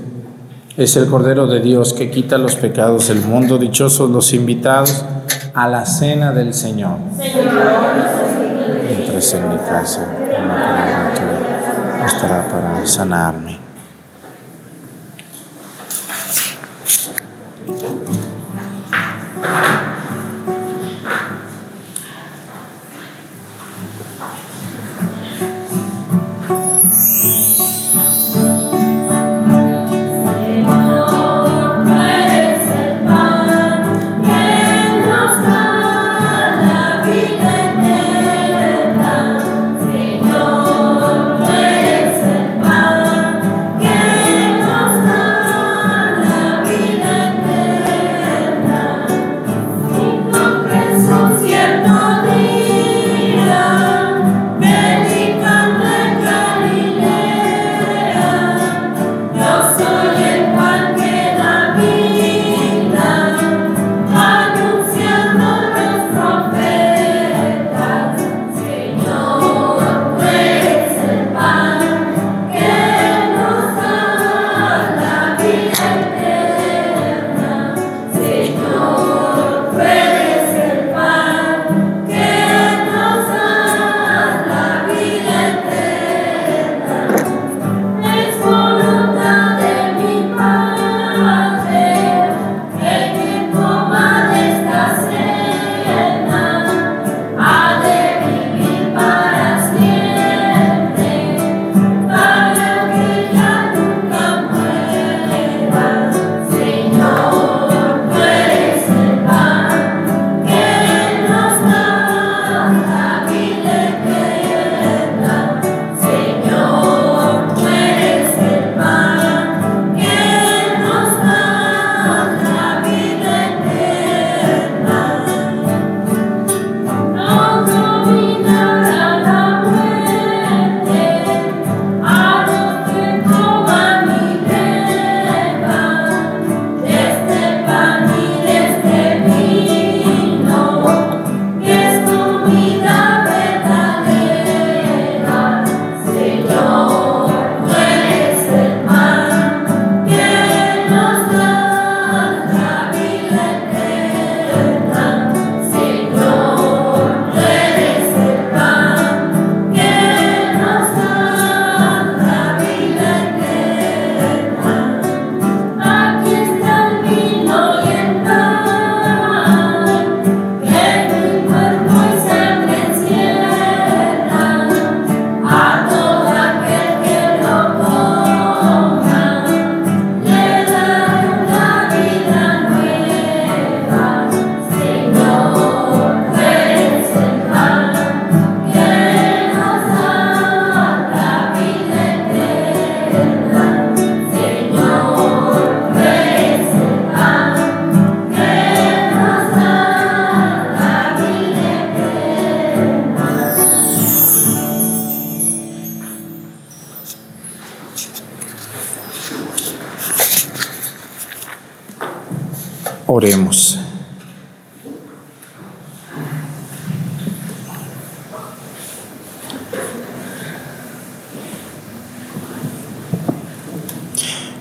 [0.76, 3.58] Es el Cordero de Dios que quita los pecados del mundo.
[3.58, 5.04] Dichosos los invitados
[5.52, 6.96] a la cena del Señor.
[8.88, 10.06] Entres en mi casa,
[12.06, 13.59] estará para sanarme.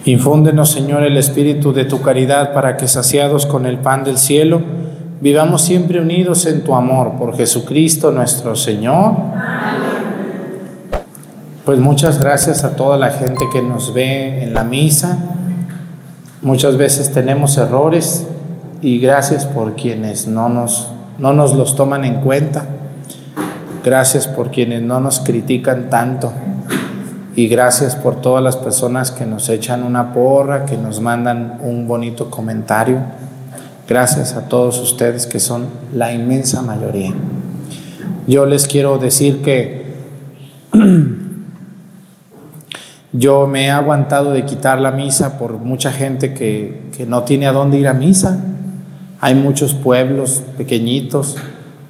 [0.10, 4.60] Infúndenos, Señor, el espíritu de tu caridad para que, saciados con el pan del cielo,
[5.22, 9.14] vivamos siempre unidos en tu amor por Jesucristo nuestro Señor.
[11.64, 15.20] Pues muchas gracias a toda la gente que nos ve en la misa.
[16.42, 18.26] Muchas veces tenemos errores
[18.82, 22.66] y gracias por quienes no nos, no nos los toman en cuenta.
[23.86, 26.34] Gracias por quienes no nos critican tanto.
[27.40, 31.88] Y gracias por todas las personas que nos echan una porra, que nos mandan un
[31.88, 32.98] bonito comentario.
[33.88, 37.14] Gracias a todos ustedes que son la inmensa mayoría.
[38.28, 39.86] Yo les quiero decir que
[43.14, 47.48] yo me he aguantado de quitar la misa por mucha gente que, que no tiene
[47.48, 48.38] a dónde ir a misa.
[49.22, 51.38] Hay muchos pueblos pequeñitos,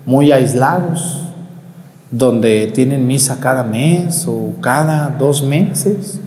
[0.06, 1.24] muy aislados,
[2.12, 6.20] donde tienen misa cada mes o cada dos meses.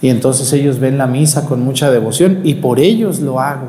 [0.00, 3.68] Y entonces ellos ven la misa con mucha devoción y por ellos lo hago.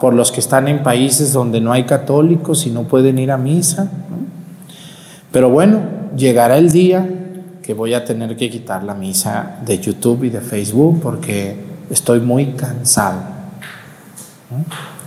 [0.00, 3.38] Por los que están en países donde no hay católicos y no pueden ir a
[3.38, 3.90] misa.
[5.30, 5.80] Pero bueno,
[6.16, 7.08] llegará el día
[7.62, 11.56] que voy a tener que quitar la misa de YouTube y de Facebook porque
[11.90, 13.20] estoy muy cansado.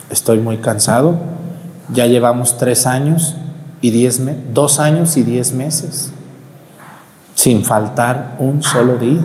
[0.09, 1.17] Estoy muy cansado.
[1.93, 3.35] Ya llevamos tres años
[3.85, 4.19] y diez
[4.51, 6.11] dos años y diez meses
[7.35, 9.21] sin faltar un solo día.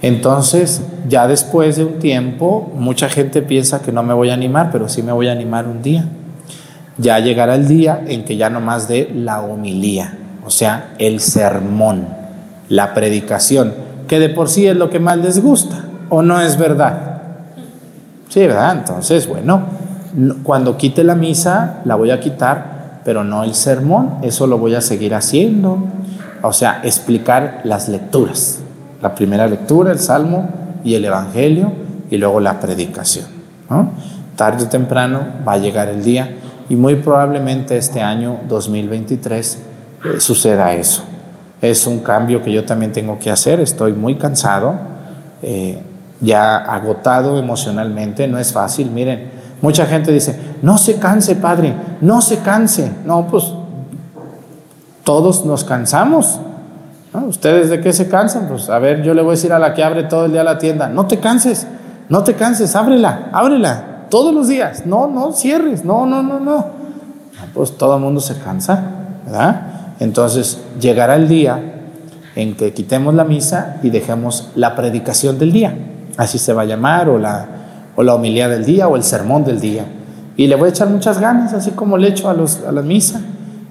[0.00, 4.70] Entonces, ya después de un tiempo, mucha gente piensa que no me voy a animar,
[4.72, 6.08] pero sí me voy a animar un día.
[6.96, 11.20] Ya llegará el día en que ya no más de la homilía, o sea, el
[11.20, 12.08] sermón,
[12.70, 13.74] la predicación,
[14.08, 17.20] que de por sí es lo que más les gusta, ¿o no es verdad?
[18.30, 18.78] Sí, ¿verdad?
[18.78, 19.83] Entonces, bueno,
[20.42, 24.74] cuando quite la misa, la voy a quitar, pero no el sermón, eso lo voy
[24.74, 25.78] a seguir haciendo.
[26.42, 28.60] O sea, explicar las lecturas.
[29.02, 30.48] La primera lectura, el Salmo
[30.84, 31.72] y el Evangelio,
[32.10, 33.26] y luego la predicación.
[34.36, 36.30] Tarde o temprano va a llegar el día
[36.68, 39.58] y muy probablemente este año 2023
[40.04, 41.02] eh, suceda eso.
[41.60, 44.74] Es un cambio que yo también tengo que hacer, estoy muy cansado,
[45.42, 45.78] eh,
[46.20, 49.30] ya agotado emocionalmente, no es fácil, miren,
[49.64, 52.92] Mucha gente dice, no se canse, padre, no se canse.
[53.06, 53.44] No, pues
[55.04, 56.38] todos nos cansamos.
[57.26, 58.46] ¿Ustedes de qué se cansan?
[58.46, 60.44] Pues a ver, yo le voy a decir a la que abre todo el día
[60.44, 61.66] la tienda, no te canses,
[62.10, 64.84] no te canses, ábrela, ábrela, todos los días.
[64.84, 66.66] No, no cierres, no, no, no, no.
[67.54, 68.82] Pues todo el mundo se cansa,
[69.24, 69.62] ¿verdad?
[69.98, 71.58] Entonces llegará el día
[72.36, 75.74] en que quitemos la misa y dejemos la predicación del día,
[76.18, 77.63] así se va a llamar, o la
[77.96, 79.84] o la homilía del día o el sermón del día.
[80.36, 82.82] Y le voy a echar muchas ganas, así como le echo a, los, a la
[82.82, 83.20] misa.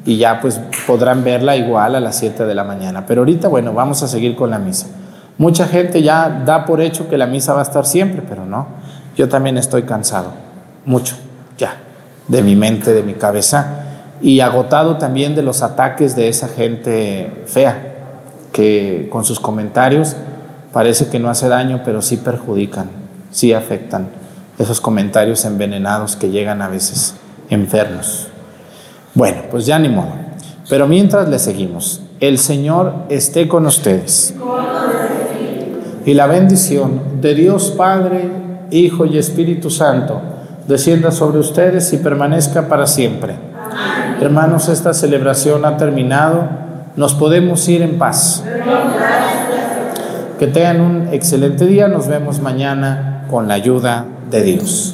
[0.05, 3.05] Y ya pues podrán verla igual a las 7 de la mañana.
[3.05, 4.88] Pero ahorita, bueno, vamos a seguir con la misa.
[5.38, 8.67] Mucha gente ya da por hecho que la misa va a estar siempre, pero no.
[9.15, 10.32] Yo también estoy cansado,
[10.86, 11.15] mucho,
[11.57, 11.76] ya,
[12.28, 13.84] de mi mente, de mi cabeza.
[14.21, 17.93] Y agotado también de los ataques de esa gente fea,
[18.51, 20.15] que con sus comentarios
[20.71, 23.02] parece que no hace daño, pero sí perjudican
[23.34, 24.07] sí afectan
[24.57, 27.15] esos comentarios envenenados que llegan a veces
[27.49, 28.27] enfermos.
[29.13, 30.13] Bueno, pues ya ni modo.
[30.69, 34.34] Pero mientras le seguimos, el Señor esté con ustedes.
[36.05, 38.29] Y la bendición de Dios Padre,
[38.71, 40.21] Hijo y Espíritu Santo
[40.67, 43.36] descienda sobre ustedes y permanezca para siempre.
[44.21, 46.47] Hermanos, esta celebración ha terminado.
[46.95, 48.43] Nos podemos ir en paz.
[50.39, 51.88] Que tengan un excelente día.
[51.88, 54.93] Nos vemos mañana con la ayuda de Dios.